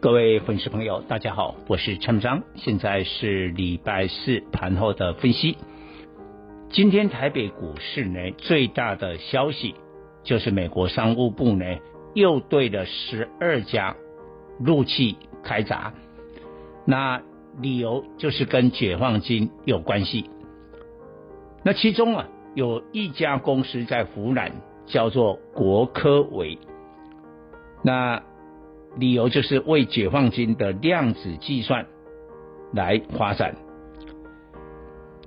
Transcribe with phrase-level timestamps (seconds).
[0.00, 5.58] 各位粉丝朋友，大家好，我是陈章，现在是礼拜四盘后的分析。
[6.70, 9.74] 今天台北股市呢，最大的消息
[10.22, 11.64] 就是美国商务部呢
[12.14, 13.96] 又对了十二家
[14.60, 15.92] 陆企开闸，
[16.84, 17.20] 那
[17.60, 20.30] 理由就是跟解放军有关系。
[21.64, 22.28] 那其中啊。
[22.54, 24.50] 有一家公司在湖南
[24.86, 26.58] 叫做国科微，
[27.84, 28.20] 那
[28.98, 31.86] 理由就是为解放军的量子计算
[32.72, 33.54] 来发展。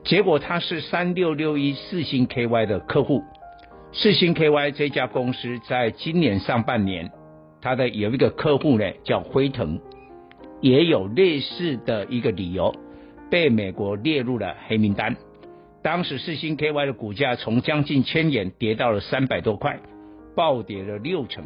[0.04, 3.23] 结果他是三六六一四星 KY 的客户，
[3.94, 7.12] 四星 KY 这家公司在今年上半年，
[7.62, 9.80] 他的有一个客户呢叫辉腾，
[10.59, 12.74] 也有类似的一个理由，
[13.30, 15.16] 被美国列入了黑名单。
[15.84, 19.80] 当时四星 KY 的股价从将近千元跌到了三百多块，
[20.36, 21.44] 暴跌了六成，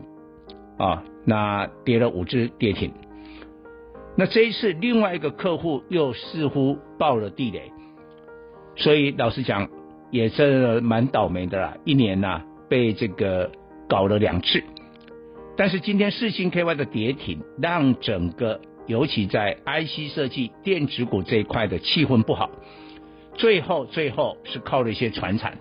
[0.77, 2.91] 啊，那跌了五只跌停。
[4.17, 7.71] 那这一次另外一个客户又似乎爆了地雷，
[8.75, 9.67] 所以老实讲
[10.11, 13.51] 也真的蛮倒霉的啦，一年呐、被这个
[13.89, 14.63] 搞了两次。
[15.57, 22.49] 但是今天四星 KY 的跌停，让整个尤其在 IC 设计电子股这一块的气氛不好。
[23.33, 25.57] 最后，最后是靠了一些传产、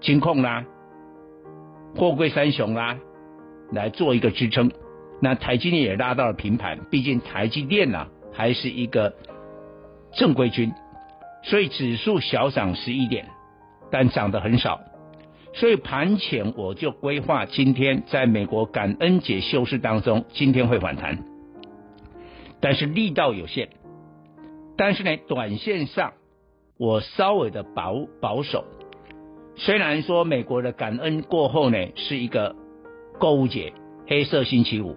[0.00, 0.64] 金控啦、
[1.94, 2.98] 货柜三雄啦
[3.72, 4.70] 来做一个支撑。
[5.20, 9.14] 那台积电也拉到了平盘，毕竟台积电呢、啊、还是一个
[10.12, 10.72] 正规军，
[11.42, 13.26] 所以指数小涨十一点，
[13.90, 14.80] 但涨得很少。
[15.54, 21.24] 所以盘前我就规划今天在美国感恩节休市当中，今天会反弹，
[22.60, 23.68] 但是力道有限。
[24.76, 26.12] 但是呢，短线上。
[26.78, 28.66] 我稍微的保保守，
[29.56, 32.54] 虽然说美国的感恩过后呢是一个
[33.18, 33.72] 购物节，
[34.06, 34.96] 黑色星期五，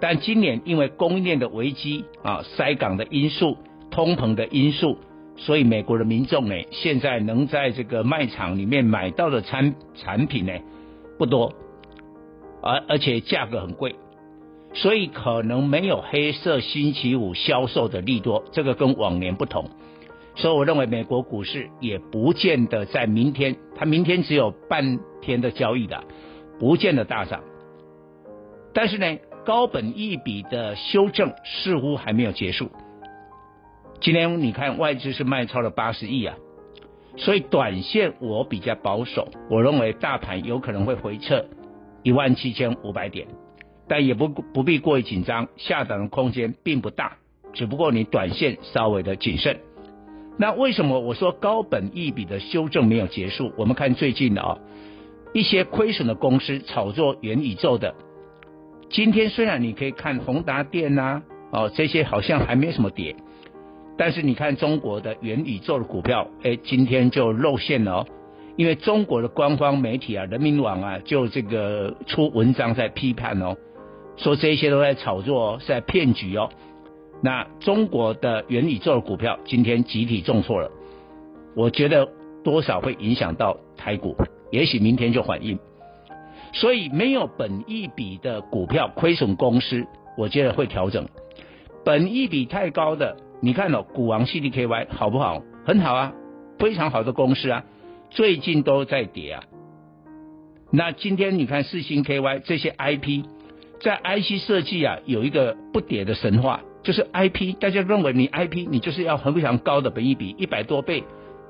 [0.00, 3.56] 但今年因为供应链的危机啊，塞港的因素、
[3.90, 4.98] 通膨的因素，
[5.36, 10.52] 所以美国的民众呢现在能在这个卖场里面买到的产产品呢
[11.18, 11.52] 不多，
[12.62, 13.94] 而而且价格很贵，
[14.72, 19.68] 所以可能没有黑色星期五销售的利多，这个跟往年不同。
[20.36, 26.04] 所以我认为美国股市也不见得在明天，它明天只有半天的交易的，
[26.60, 27.40] 不见得大涨。
[28.72, 32.70] 但是呢，高本一笔的修正似乎还没有结束。
[34.00, 36.36] 今天你看外资是卖超了八十亿啊，
[37.16, 41.46] 所以短线我比较保守，我认为大盘有可能会回撤
[42.02, 43.26] 一万七千五百点，
[43.88, 47.16] 但也不不必过于紧张，下档的空间并不大，
[47.52, 49.58] 只不过你短线稍微的谨慎。
[50.38, 53.52] 那为什么我说高本一笔的修正没有结束？
[53.58, 54.58] 我们看最近的啊，
[55.32, 57.94] 一些亏损的公司炒作元宇宙的，
[58.90, 63.14] 今天虽然你可以看宏达电呐，哦这些好像还没什么跌，
[63.96, 68.06] 但是你看中国的元宇宙的股票，哎，今天就露馅了哦，
[68.56, 73.56] 因为中国的官方媒体啊，人民网啊，就这个出文章在批判哦，
[74.16, 76.50] 说这些都在炒作，在骗局哦。
[77.22, 80.70] 那中国的元宇宙的股票今天集体重挫了，
[81.54, 82.08] 我觉得
[82.42, 84.16] 多少会影响到台股，
[84.50, 85.58] 也许明天就反应。
[86.52, 91.08] 所以没有本一比的股票亏损公司，我觉得会调整。
[91.84, 95.42] 本一比太高的，你看哦，股王 CDKY 好不好？
[95.64, 96.12] 很好啊，
[96.58, 97.64] 非常好的公司啊，
[98.10, 99.44] 最近都在跌啊。
[100.72, 103.24] 那今天你看四星 KY 这些 IP
[103.80, 106.60] 在 IC 设计啊，有一个不跌的神话。
[106.82, 111.04] 就是 IP，大家认为你 IP 你就是要很非常高的本一比，一百多倍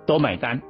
[0.05, 0.61] 都买单。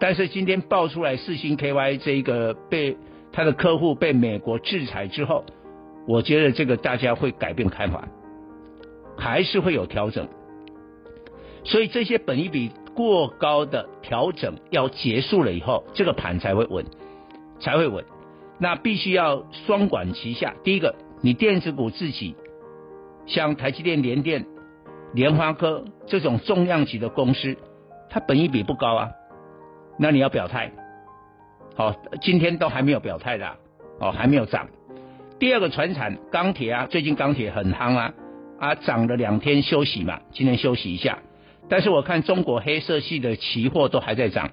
[0.00, 2.96] 但是今天爆出来四星 KY 这一个被
[3.32, 5.44] 他的客户被美国制裁之后，
[6.06, 8.08] 我觉得这个大家会改变看法，
[9.16, 10.28] 还是会有调整。
[11.64, 16.84] 所以这些本益比过高的调整要结束了以后，这个盘才会稳，
[17.60, 18.04] 才会稳。
[18.58, 22.34] 那必须要双管齐下，第一个你电子股自己。
[23.26, 24.46] 像台积电、联电、
[25.12, 27.56] 联发科这种重量级的公司，
[28.08, 29.10] 它本益比不高啊，
[29.98, 30.70] 那你要表态。
[31.74, 33.56] 好，今天都还没有表态的，
[34.00, 34.68] 哦，还没有涨。
[35.38, 38.14] 第二个船产钢铁啊，最近钢铁很夯啊，
[38.58, 41.18] 啊，涨了两天休息嘛，今天休息一下。
[41.68, 44.50] 但是我看中国黑色系的期货都还在涨，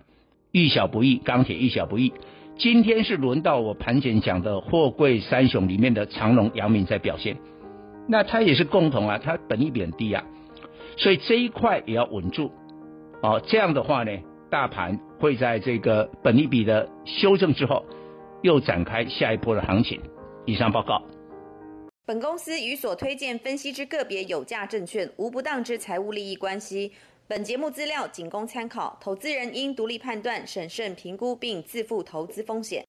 [0.51, 2.13] 遇小不易，钢铁遇小不易。
[2.57, 7.38] 今天是轮到我盘前讲的货柜三雄里面的长荣、阳明在表现，
[8.07, 10.24] 那它也是共同啊，它本益比很低啊，
[10.97, 12.51] 所以这一块也要稳住
[13.21, 13.42] 哦。
[13.45, 14.12] 这样的话呢，
[14.56, 17.84] 大盘会在这个本利比的修正之后，
[18.42, 20.02] 又展开下一波的行情。
[20.46, 21.04] 以上报告。
[22.06, 26.94] 本公司与所推荐分析之个别有价证券无不当之财务利益关系。
[27.28, 32.81] 本节目资料仅供参考，投资人应独立判断、审慎评估并自负投资风险。